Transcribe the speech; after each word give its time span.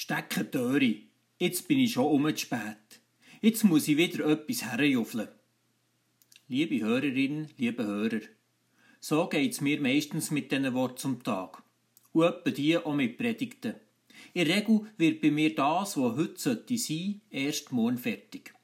Stecken 0.00 0.48
Töri, 0.52 1.08
jetzt 1.40 1.66
bin 1.66 1.80
ich 1.80 1.94
schon 1.94 2.06
um 2.06 2.28
zu 2.28 2.42
spät. 2.42 3.00
Jetzt 3.40 3.64
muss 3.64 3.88
ich 3.88 3.96
wieder 3.96 4.26
etwas 4.26 4.62
herjuffeln. 4.62 5.26
Liebe 6.46 6.86
Hörerinnen, 6.86 7.48
liebe 7.56 7.84
Hörer, 7.84 8.20
so 9.00 9.28
geht's 9.28 9.60
mir 9.60 9.80
meistens 9.80 10.30
mit 10.30 10.52
diesen 10.52 10.72
Worten 10.72 10.98
zum 10.98 11.24
Tag. 11.24 11.64
Und 12.12 12.26
etwa 12.26 12.50
die 12.50 12.78
auch 12.78 12.94
mit 12.94 13.18
Predigten. 13.18 13.74
In 14.34 14.46
der 14.46 14.58
Regel 14.58 14.86
wird 14.98 15.20
bei 15.20 15.32
mir 15.32 15.52
das, 15.52 15.96
was 15.96 16.16
heute 16.16 16.40
sollte 16.40 16.78
sein, 16.78 17.20
erst 17.30 17.72
morgen 17.72 17.98
fertig. 17.98 18.54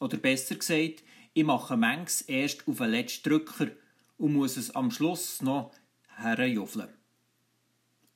Oder 0.00 0.18
besser 0.18 0.56
gesagt, 0.56 1.02
ich 1.32 1.44
mache 1.44 1.78
manches 1.78 2.20
erst 2.20 2.68
auf 2.68 2.76
den 2.76 2.90
letzten 2.90 3.26
Drücker 3.30 3.68
und 4.18 4.34
muss 4.34 4.58
es 4.58 4.74
am 4.76 4.90
Schluss 4.90 5.40
noch 5.40 5.72
herjuffeln. 6.18 6.90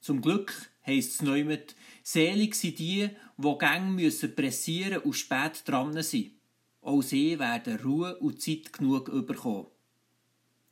Zum 0.03 0.21
Glück 0.21 0.72
heisst 0.87 1.15
es 1.15 1.23
neu 1.23 1.59
selig 2.03 2.55
sind 2.55 2.79
die, 2.79 3.11
die 3.37 3.59
gang 3.59 3.95
müssen 3.95 4.35
pressieren 4.35 5.03
und 5.03 5.15
spät 5.15 5.63
dran 5.67 6.03
sind. 6.03 6.33
Auch 6.81 7.03
sie 7.03 7.39
werden 7.39 7.79
Ruhe 7.79 8.17
und 8.19 8.43
Zeit 8.43 8.73
genug 8.73 9.07
bekommen. 9.27 9.67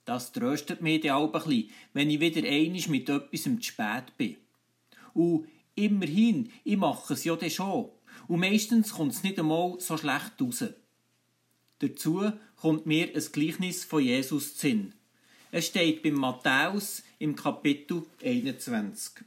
Das 0.04 0.32
tröstet 0.32 0.82
mich 0.82 1.02
dann 1.02 1.12
auch 1.12 1.32
ein 1.32 1.32
bisschen, 1.32 1.70
wenn 1.92 2.10
ich 2.10 2.20
wieder 2.20 2.48
einig 2.48 2.88
mit 2.88 3.08
etwas 3.08 3.42
zu 3.42 3.62
spät 3.62 4.16
bin. 4.16 4.36
Und 5.14 5.46
immerhin, 5.76 6.50
ich 6.64 6.76
mache 6.76 7.14
es 7.14 7.24
ja 7.24 7.36
dann 7.36 7.50
schon. 7.50 7.90
Und 8.26 8.40
meistens 8.40 8.92
kommt 8.92 9.12
es 9.12 9.22
nicht 9.22 9.38
einmal 9.38 9.78
so 9.78 9.96
schlecht 9.96 10.40
raus. 10.40 10.64
Dazu 11.78 12.32
kommt 12.56 12.86
mir 12.86 13.14
ein 13.14 13.24
Gleichnis 13.32 13.84
von 13.84 14.02
Jesus 14.02 14.54
zu 14.54 14.60
Sinn. 14.60 14.94
Es 15.52 15.66
steht 15.66 16.02
beim 16.02 16.14
Matthäus 16.14 17.02
im 17.18 17.34
Kapitel 17.34 18.04
21. 18.22 19.24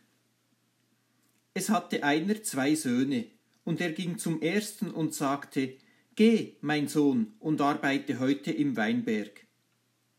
Es 1.53 1.69
hatte 1.69 2.03
einer 2.03 2.41
zwei 2.43 2.75
Söhne, 2.75 3.27
und 3.63 3.79
er 3.79 3.91
ging 3.91 4.17
zum 4.17 4.41
ersten 4.41 4.91
und 4.91 5.13
sagte, 5.13 5.75
Geh, 6.15 6.53
mein 6.61 6.87
Sohn, 6.87 7.33
und 7.39 7.61
arbeite 7.61 8.19
heute 8.19 8.51
im 8.51 8.75
Weinberg. 8.75 9.45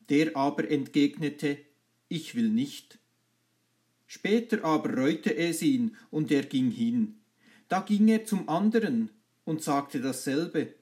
Der 0.08 0.36
aber 0.36 0.70
entgegnete, 0.70 1.58
Ich 2.08 2.34
will 2.34 2.48
nicht. 2.48 2.98
Später 4.06 4.64
aber 4.64 4.96
reute 4.96 5.36
es 5.36 5.62
ihn, 5.62 5.96
und 6.10 6.30
er 6.30 6.44
ging 6.44 6.70
hin. 6.70 7.16
Da 7.68 7.80
ging 7.80 8.08
er 8.08 8.24
zum 8.24 8.48
anderen 8.48 9.10
und 9.44 9.62
sagte 9.62 10.00
dasselbe. 10.00 10.74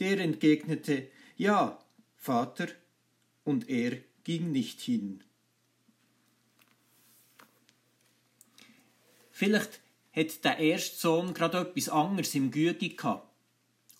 Der 0.00 0.20
entgegnete, 0.20 1.08
Ja, 1.36 1.78
Vater, 2.16 2.68
und 3.44 3.68
er 3.68 3.98
ging 4.24 4.52
nicht 4.52 4.80
hin. 4.80 5.22
Vielleicht 9.38 9.80
hat 10.12 10.44
der 10.46 10.56
erste 10.56 10.96
Sohn 10.96 11.34
gerade 11.34 11.58
etwas 11.58 11.90
anderes 11.90 12.34
im 12.34 12.50
Güte 12.50 12.88
gehabt. 12.88 13.28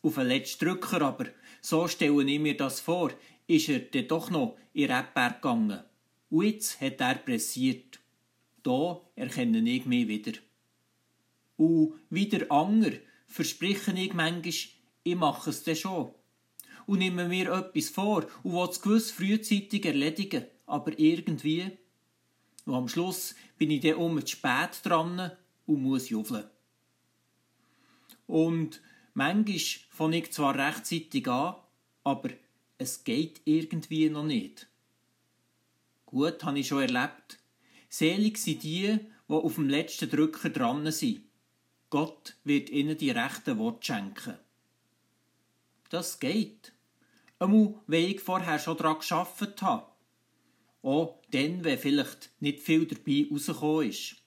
Auf 0.01 0.15
den 0.15 0.29
letzten 0.29 0.65
Drücker 0.65 1.03
aber, 1.03 1.27
so 1.61 1.87
stelle 1.89 2.25
ich 2.25 2.41
mir 2.41 2.57
das 2.57 2.81
vor, 2.81 3.13
ist 3.47 3.69
er 3.69 3.81
dann 3.81 4.09
doch 4.09 4.31
noch 4.31 4.57
in 4.73 4.91
Rebberg 4.91 5.43
gegangen. 5.43 5.83
Und 6.31 6.45
jetzt 6.47 6.81
hat 6.81 7.03
er 7.03 7.17
pressiert. 7.17 8.01
Da 8.63 9.03
erkenne 9.15 9.59
ich 9.59 9.85
mich 9.85 10.09
wieder. 10.09 10.33
Und 11.59 11.93
wieder 12.09 12.51
Anger 12.51 12.93
verspreche 13.27 13.93
ich 13.93 14.15
manchmal, 14.15 14.55
ich 15.03 15.17
mache 15.17 15.51
es 15.51 15.65
dann 15.65 15.77
schon. 15.77 16.15
Und 16.87 17.01
nehme 17.01 17.29
mir 17.29 17.53
etwas 17.53 17.91
vor 17.91 18.25
und 18.43 18.55
will 18.55 18.71
es 18.71 18.81
gewiss 18.81 19.11
frühzeitig 19.11 19.85
erledigen, 19.85 20.47
aber 20.65 20.99
irgendwie. 20.99 21.77
Und 22.67 22.75
am 22.75 22.89
Schluss 22.89 23.35
bin 23.57 23.71
ich 23.71 23.81
dann 23.81 23.95
um 23.95 24.21
zu 24.21 24.27
spät 24.27 24.81
dran 24.83 25.31
und 25.67 25.83
muss 25.83 26.11
juffeln. 26.11 26.45
Und 28.27 28.83
manchmal 29.15 29.59
fange 29.91 30.19
ich 30.19 30.33
zwar 30.33 30.55
rechtzeitig 30.57 31.27
an, 31.29 31.55
aber 32.05 32.31
es 32.77 33.05
geht 33.05 33.41
irgendwie 33.45 34.11
noch 34.11 34.25
nicht. 34.25 34.67
Gut, 36.05 36.43
habe 36.45 36.59
ich 36.59 36.69
schon 36.69 36.83
erlebt. 36.83 37.39
Selig 37.89 38.39
sind 38.39 38.63
die, 38.63 38.99
die 38.99 39.33
auf 39.33 39.55
dem 39.55 39.69
letzten 39.69 40.11
Drücker 40.11 40.51
dran 40.51 40.91
sind. 40.91 41.23
Gott 41.89 42.37
wird 42.45 42.69
ihnen 42.71 42.99
die 42.99 43.11
rechten 43.11 43.59
Worte 43.59 43.87
schenken. 43.87 44.39
Das 45.89 46.19
geht. 46.19 46.73
Einmal, 47.39 47.75
wenn 47.87 48.11
ich 48.11 48.21
vorher 48.21 48.59
schon 48.59 48.77
daran 48.77 48.99
gearbeitet 48.99 49.63
habe. 49.63 49.87
Auch 50.87 51.21
dann, 51.33 51.65
wenn 51.65 51.81
vielleicht 51.81 52.31
nicht 52.39 52.61
viel 52.61 52.87
dabei 52.87 53.27
rausgekommen 53.29 53.91
ist. 53.91 54.23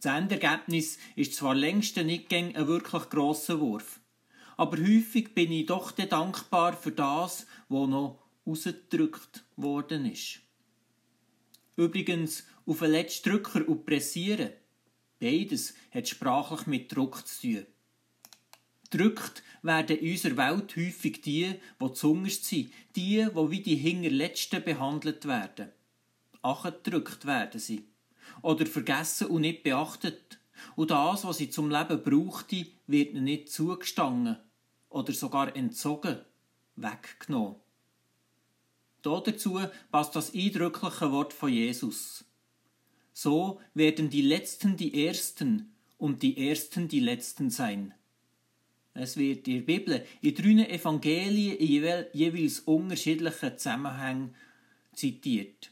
Das 0.00 0.16
Endergebnis 0.16 0.96
ist 1.14 1.34
zwar 1.34 1.54
längst 1.54 1.98
nicht 1.98 2.32
ein 2.32 2.54
wirklich 2.66 3.10
grosser 3.10 3.60
Wurf, 3.60 4.00
aber 4.56 4.78
häufig 4.78 5.34
bin 5.34 5.52
ich 5.52 5.66
doch 5.66 5.90
dankbar 5.92 6.74
für 6.74 6.92
das, 6.92 7.46
was 7.68 7.86
noch 7.86 8.18
rausgedrückt 8.46 9.44
worden 9.56 10.06
ist. 10.06 10.40
Übrigens, 11.76 12.46
auf 12.64 12.78
den 12.78 12.92
letzten 12.92 13.28
Drücker 13.28 13.68
und 13.68 13.84
pressieren, 13.84 14.52
beides 15.20 15.74
hat 15.90 16.08
sprachlich 16.08 16.66
mit 16.66 16.96
Druck 16.96 17.26
zu 17.28 17.42
tun. 17.42 17.66
Drückt 18.90 19.42
werden 19.62 19.98
in 19.98 20.12
unserer 20.12 20.36
Welt 20.36 20.76
häufig 20.76 21.20
die, 21.20 21.54
die 21.80 21.92
zungerst 21.92 22.44
sind, 22.46 22.70
die, 22.96 23.26
die 23.26 23.50
wie 23.50 23.60
die 23.60 23.76
Hingerletzten 23.76 24.64
behandelt 24.64 25.26
werden. 25.26 25.68
Achgedrückt 26.42 27.26
werden 27.26 27.60
sie. 27.60 27.84
Oder 28.42 28.66
vergessen 28.66 29.28
und 29.28 29.42
nicht 29.42 29.62
beachtet. 29.62 30.38
Und 30.76 30.90
das, 30.90 31.24
was 31.24 31.38
sie 31.38 31.50
zum 31.50 31.70
Leben 31.70 32.02
brauchte, 32.02 32.66
wird 32.86 33.10
ihnen 33.10 33.24
nicht 33.24 33.50
zugestanden 33.50 34.38
oder 34.88 35.12
sogar 35.12 35.54
entzogen, 35.54 36.18
weggenommen. 36.76 37.56
Dazu 39.02 39.60
passt 39.90 40.16
das 40.16 40.34
eindrückliche 40.34 41.12
Wort 41.12 41.32
von 41.32 41.52
Jesus. 41.52 42.24
So 43.12 43.60
werden 43.74 44.10
die 44.10 44.22
Letzten 44.22 44.76
die 44.76 45.06
Ersten 45.06 45.74
und 45.98 46.22
die 46.22 46.48
Ersten 46.48 46.88
die 46.88 47.00
Letzten 47.00 47.50
sein. 47.50 47.94
Es 49.00 49.16
wird 49.16 49.46
in 49.46 49.54
der 49.54 49.60
Bibel 49.60 50.04
in 50.22 50.34
drei 50.34 50.74
Evangelien 50.74 51.56
in 51.56 52.08
jeweils 52.12 52.60
unterschiedlichen 52.60 53.56
Zusammenhängen 53.56 54.34
zitiert. 54.92 55.70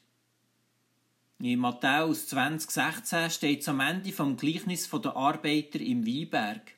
In 1.40 1.58
Matthäus 1.58 2.32
20,16 2.32 3.30
steht 3.30 3.60
es 3.62 3.68
am 3.68 3.80
Ende 3.80 4.12
vom 4.12 4.36
Gleichnis 4.36 4.88
der 4.88 5.16
Arbeiter 5.16 5.80
im 5.80 6.06
Weinberg, 6.06 6.72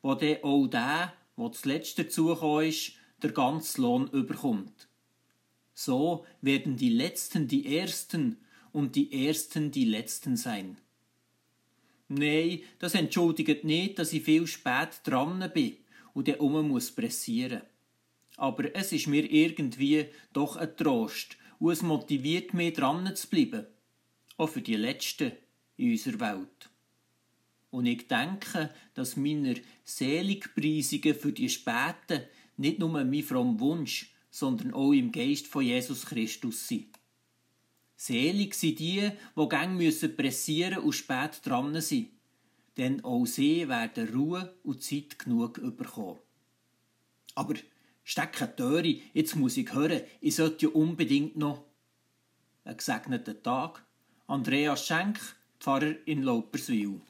wo 0.00 0.14
dann 0.14 0.36
auch 0.42 0.68
der, 0.68 1.12
der 1.36 1.52
zuletzt 1.52 1.98
dazugekommen 1.98 2.68
ist, 2.68 2.92
der 3.20 3.32
ganze 3.32 3.82
Lohn 3.82 4.08
überkommt. 4.12 4.86
So 5.74 6.24
werden 6.40 6.76
die 6.76 6.90
Letzten 6.90 7.48
die 7.48 7.76
Ersten 7.76 8.36
und 8.70 8.94
die 8.94 9.26
Ersten 9.26 9.72
die 9.72 9.84
Letzten 9.84 10.36
sein. 10.36 10.78
Nein, 12.06 12.60
das 12.78 12.94
entschuldigt 12.94 13.64
nicht, 13.64 13.98
dass 13.98 14.12
ich 14.12 14.22
viel 14.22 14.46
spät 14.46 15.00
dran 15.02 15.50
bin 15.52 15.76
und 16.18 16.26
der 16.26 16.40
um 16.40 16.66
muss 16.66 16.90
pressieren. 16.90 17.62
Aber 18.36 18.74
es 18.74 18.90
ist 18.90 19.06
mir 19.06 19.30
irgendwie 19.30 20.06
doch 20.32 20.56
ein 20.56 20.76
Trost 20.76 21.36
und 21.60 21.70
es 21.70 21.82
motiviert 21.82 22.54
mich 22.54 22.74
dran 22.74 23.14
zu 23.14 23.28
bleiben. 23.28 23.66
Auch 24.36 24.48
für 24.48 24.60
die 24.60 24.74
Letzten 24.74 25.30
in 25.76 25.92
unserer 25.92 26.18
Welt. 26.18 26.70
Und 27.70 27.86
ich 27.86 28.08
denke, 28.08 28.74
dass 28.94 29.16
meine 29.16 29.60
Seligpreisungen 29.84 31.14
für 31.14 31.32
die 31.32 31.48
Späten 31.48 32.24
nicht 32.56 32.80
nur 32.80 32.88
mein 32.88 33.22
frommer 33.22 33.60
Wunsch, 33.60 34.12
sondern 34.28 34.74
auch 34.74 34.90
im 34.90 35.12
Geist 35.12 35.46
von 35.46 35.64
Jesus 35.64 36.04
Christus 36.04 36.66
sind. 36.66 36.98
Selig 37.94 38.56
sind 38.56 38.80
die, 38.80 39.08
die 39.36 39.48
gang 39.48 39.76
müssen 39.76 40.16
pressieren 40.16 40.80
und 40.80 40.94
spät 40.94 41.40
dran 41.44 41.80
sind 41.80 42.17
denn 42.78 43.04
auch 43.04 43.26
sie 43.26 43.68
werden 43.68 44.08
Ruhe 44.08 44.54
und 44.62 44.82
Zeit 44.82 45.18
genug 45.18 45.54
bekommen. 45.76 46.18
Aber 47.34 47.54
stecken 48.04 48.56
Töri, 48.56 49.02
jetzt 49.12 49.36
muss 49.36 49.56
ich 49.56 49.72
hören, 49.74 50.00
ich 50.20 50.36
sollte 50.36 50.66
ja 50.66 50.72
unbedingt 50.72 51.36
noch 51.36 51.64
einen 52.64 52.76
gesegneten 52.76 53.42
Tag. 53.42 53.84
Andreas 54.28 54.86
Schenk, 54.86 55.18
Pfarrer 55.58 55.94
in 56.06 56.22
Lauperswil. 56.22 57.00